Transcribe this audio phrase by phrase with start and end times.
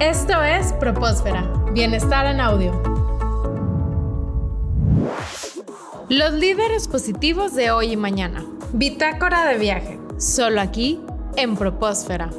[0.00, 2.70] Esto es Propósfera, Bienestar en Audio.
[6.08, 8.46] Los líderes positivos de hoy y mañana.
[8.72, 11.00] Bitácora de viaje, solo aquí
[11.36, 12.30] en Propósfera.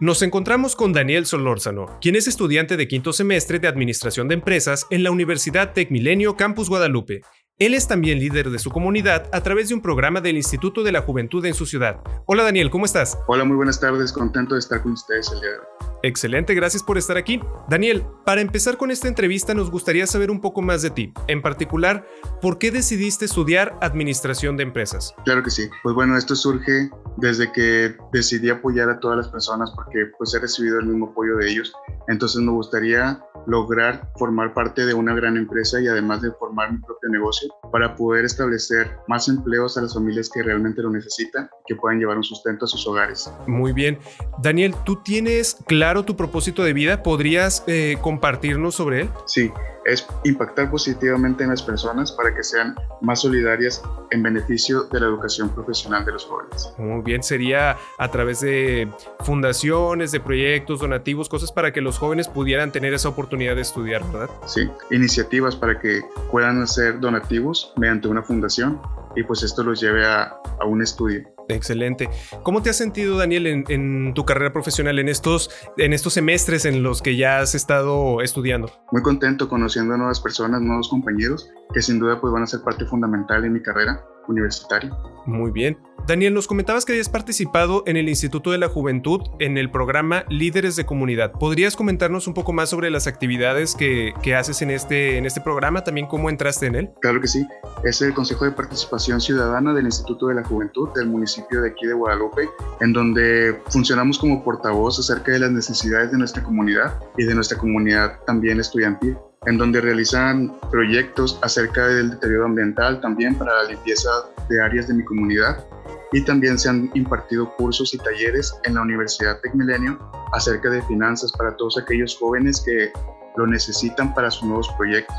[0.00, 4.86] Nos encontramos con Daniel Solórzano, quien es estudiante de quinto semestre de Administración de Empresas
[4.90, 7.22] en la Universidad Tecmilenio Campus Guadalupe.
[7.60, 10.92] Él es también líder de su comunidad a través de un programa del Instituto de
[10.92, 12.00] la Juventud en su ciudad.
[12.24, 13.18] Hola Daniel, ¿cómo estás?
[13.26, 15.88] Hola, muy buenas tardes, contento de estar con ustedes el día de hoy.
[16.04, 17.40] Excelente, gracias por estar aquí.
[17.68, 21.12] Daniel, para empezar con esta entrevista nos gustaría saber un poco más de ti.
[21.26, 22.06] En particular,
[22.40, 25.12] ¿por qué decidiste estudiar Administración de Empresas?
[25.24, 25.68] Claro que sí.
[25.82, 30.38] Pues bueno, esto surge desde que decidí apoyar a todas las personas porque pues he
[30.38, 31.72] recibido el mismo apoyo de ellos.
[32.06, 36.78] Entonces me gustaría lograr formar parte de una gran empresa y además de formar mi
[36.78, 41.74] propio negocio para poder establecer más empleos a las familias que realmente lo necesitan, que
[41.74, 43.32] puedan llevar un sustento a sus hogares.
[43.46, 43.98] Muy bien.
[44.42, 47.02] Daniel, ¿tú tienes claro tu propósito de vida?
[47.02, 49.10] ¿Podrías eh, compartirnos sobre él?
[49.24, 49.50] Sí,
[49.86, 55.06] es impactar positivamente en las personas para que sean más solidarias en beneficio de la
[55.06, 56.72] educación profesional de los jóvenes.
[56.78, 58.88] Muy bien, sería a través de
[59.20, 64.02] fundaciones, de proyectos, donativos, cosas para que los jóvenes pudieran tener esa oportunidad de estudiar,
[64.12, 64.30] ¿verdad?
[64.46, 68.80] Sí, iniciativas para que puedan hacer donativos mediante una fundación
[69.16, 71.37] y pues esto los lleve a, a un estudio.
[71.48, 72.08] Excelente.
[72.42, 76.82] ¿Cómo te has sentido, Daniel, en, tu carrera profesional, en estos, en estos semestres en
[76.82, 78.70] los que ya has estado estudiando?
[78.92, 82.60] Muy contento conociendo a nuevas personas, nuevos compañeros, que sin duda pues, van a ser
[82.60, 84.96] parte fundamental en mi carrera universitaria.
[85.26, 85.76] Muy bien.
[86.06, 90.24] Daniel, nos comentabas que habías participado en el Instituto de la Juventud en el programa
[90.30, 91.32] Líderes de Comunidad.
[91.32, 95.84] ¿Podrías comentarnos un poco más sobre las actividades que, haces en este, en este programa?
[95.84, 96.90] También cómo entraste en él.
[97.02, 97.46] Claro que sí.
[97.84, 101.86] Es el Consejo de Participación Ciudadana del Instituto de la Juventud del municipio de aquí
[101.86, 102.48] de Guadalupe,
[102.80, 107.58] en donde funcionamos como portavoz acerca de las necesidades de nuestra comunidad y de nuestra
[107.58, 109.14] comunidad también estudiantil
[109.48, 114.10] en donde realizan proyectos acerca del deterioro ambiental también para la limpieza
[114.50, 115.64] de áreas de mi comunidad
[116.12, 119.98] y también se han impartido cursos y talleres en la Universidad Tecmilenio
[120.34, 122.92] acerca de finanzas para todos aquellos jóvenes que
[123.36, 125.16] lo necesitan para sus nuevos proyectos.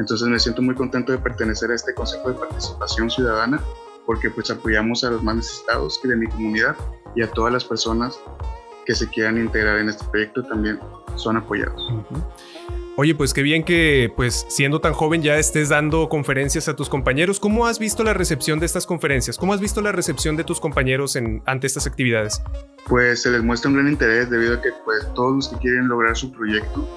[0.00, 3.60] Entonces me siento muy contento de pertenecer a este Consejo de Participación Ciudadana
[4.06, 6.74] porque pues apoyamos a los más necesitados de mi comunidad
[7.14, 8.18] y a todas las personas
[8.86, 10.80] que se quieran integrar en este proyecto también
[11.16, 11.92] son apoyados.
[13.00, 16.88] Oye, pues qué bien que, pues siendo tan joven ya estés dando conferencias a tus
[16.88, 17.38] compañeros.
[17.38, 19.38] ¿Cómo has visto la recepción de estas conferencias?
[19.38, 22.42] ¿Cómo has visto la recepción de tus compañeros en, ante estas actividades?
[22.88, 25.86] Pues se les muestra un gran interés debido a que pues todos los que quieren
[25.86, 26.88] lograr su proyecto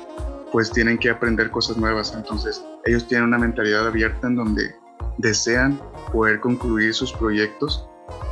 [0.52, 2.16] pues tienen que aprender cosas nuevas.
[2.16, 4.72] Entonces ellos tienen una mentalidad abierta en donde
[5.20, 5.80] desean
[6.12, 7.88] poder concluir sus proyectos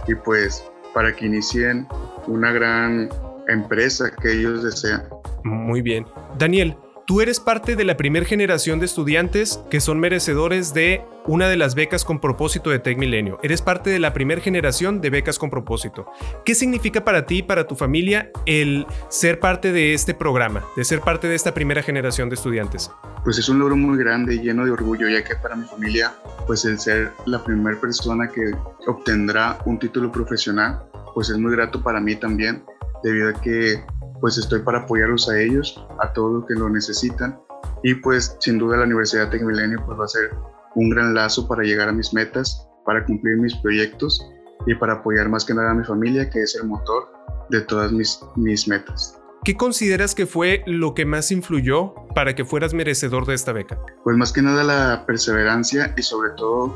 [0.07, 1.87] y pues para que inicien
[2.25, 3.09] una gran
[3.47, 5.03] empresa que ellos desean.
[5.43, 6.07] Muy bien.
[6.39, 6.75] Daniel,
[7.09, 11.57] Tú eres parte de la primera generación de estudiantes que son merecedores de una de
[11.57, 13.39] las becas con propósito de Tech Milenio.
[13.41, 16.05] Eres parte de la primera generación de becas con propósito.
[16.45, 20.83] ¿Qué significa para ti y para tu familia el ser parte de este programa, de
[20.83, 22.91] ser parte de esta primera generación de estudiantes?
[23.23, 26.13] Pues es un logro muy grande y lleno de orgullo, ya que para mi familia,
[26.45, 28.51] pues el ser la primera persona que
[28.85, 30.83] obtendrá un título profesional,
[31.15, 32.63] pues es muy grato para mí también,
[33.01, 33.83] debido a que
[34.19, 37.39] pues estoy para apoyarlos a ellos, a todos los que lo necesitan.
[37.83, 40.31] Y pues sin duda la Universidad Tecmilenio pues va a ser
[40.75, 44.25] un gran lazo para llegar a mis metas, para cumplir mis proyectos
[44.67, 47.09] y para apoyar más que nada a mi familia, que es el motor
[47.49, 49.15] de todas mis, mis metas.
[49.43, 53.79] ¿Qué consideras que fue lo que más influyó para que fueras merecedor de esta beca?
[54.03, 56.75] Pues más que nada la perseverancia y sobre todo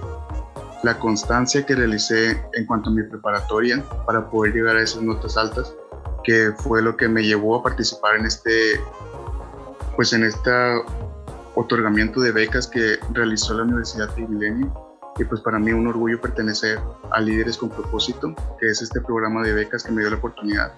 [0.84, 5.36] la constancia que realicé en cuanto a mi preparatoria para poder llegar a esas notas
[5.38, 5.74] altas
[6.24, 8.80] que fue lo que me llevó a participar en este,
[9.96, 10.52] pues en este
[11.56, 14.74] otorgamiento de becas que realizó la Universidad de Milenio.
[15.20, 16.80] Y pues para mí un orgullo pertenecer
[17.12, 20.74] a Líderes con Propósito, que es este programa de becas que me dio la oportunidad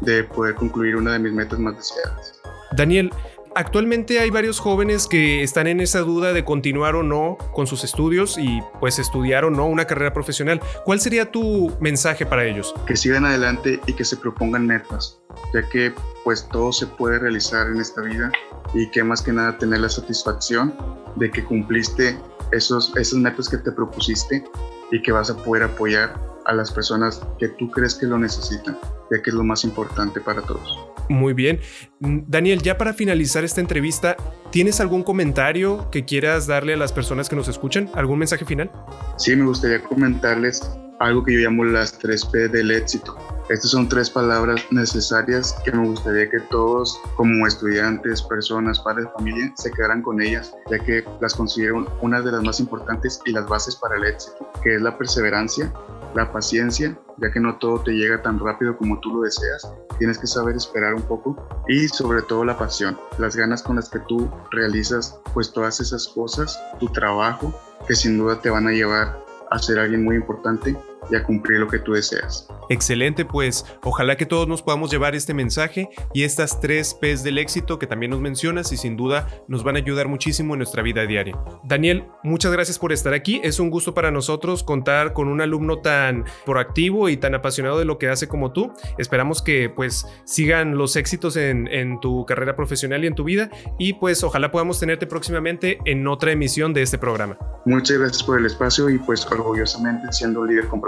[0.00, 2.40] de poder concluir una de mis metas más deseadas.
[2.72, 3.12] Daniel,
[3.56, 7.84] Actualmente hay varios jóvenes que están en esa duda de continuar o no con sus
[7.84, 10.60] estudios y pues estudiar o no una carrera profesional.
[10.84, 12.74] ¿Cuál sería tu mensaje para ellos?
[12.84, 15.20] Que sigan adelante y que se propongan metas,
[15.52, 15.92] ya que
[16.24, 18.32] pues todo se puede realizar en esta vida
[18.74, 20.74] y que más que nada tener la satisfacción
[21.14, 22.18] de que cumpliste
[22.50, 24.42] esos, esas metas que te propusiste
[24.90, 28.76] y que vas a poder apoyar a las personas que tú crees que lo necesitan,
[29.12, 30.93] ya que es lo más importante para todos.
[31.08, 31.60] Muy bien.
[32.00, 34.16] Mm, Daniel, ya para finalizar esta entrevista,
[34.50, 37.90] ¿tienes algún comentario que quieras darle a las personas que nos escuchan?
[37.94, 38.70] ¿Algún mensaje final?
[39.16, 40.62] Sí, me gustaría comentarles
[41.00, 43.16] algo que yo llamo las tres P del éxito.
[43.50, 49.52] Estas son tres palabras necesarias que me gustaría que todos, como estudiantes, personas, padres familia,
[49.56, 53.46] se quedaran con ellas, ya que las considero una de las más importantes y las
[53.46, 55.70] bases para el éxito, que es la perseverancia,
[56.14, 60.18] la paciencia, ya que no todo te llega tan rápido como tú lo deseas, tienes
[60.18, 61.36] que saber esperar un poco
[61.68, 66.08] y sobre todo la pasión, las ganas con las que tú realizas pues todas esas
[66.08, 67.52] cosas, tu trabajo,
[67.86, 70.76] que sin duda te van a llevar a ser alguien muy importante
[71.10, 72.48] y a cumplir lo que tú deseas.
[72.68, 77.38] Excelente, pues ojalá que todos nos podamos llevar este mensaje y estas tres P's del
[77.38, 80.82] éxito que también nos mencionas y sin duda nos van a ayudar muchísimo en nuestra
[80.82, 81.36] vida diaria.
[81.64, 83.40] Daniel, muchas gracias por estar aquí.
[83.44, 87.84] Es un gusto para nosotros contar con un alumno tan proactivo y tan apasionado de
[87.84, 88.72] lo que hace como tú.
[88.98, 93.50] Esperamos que pues sigan los éxitos en, en tu carrera profesional y en tu vida
[93.78, 97.38] y pues ojalá podamos tenerte próximamente en otra emisión de este programa.
[97.66, 100.80] Muchas gracias por el espacio y pues orgullosamente siendo líder con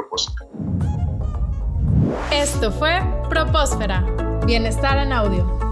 [2.32, 4.04] Esto fue Propósfera,
[4.46, 5.65] Bienestar en Audio.